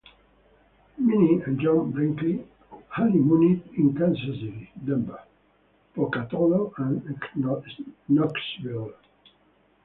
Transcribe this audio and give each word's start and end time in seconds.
Minnie 0.97 1.43
and 1.43 1.59
John 1.59 1.91
Brinkley 1.91 2.43
honeymooned 2.97 3.69
in 3.77 3.95
Kansas 3.95 4.23
City, 4.33 4.71
Denver, 4.83 5.21
Pocatello 5.95 6.73
and 6.77 7.19
Knoxville. 8.09 8.93